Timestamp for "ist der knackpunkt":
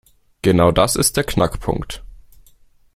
0.95-2.03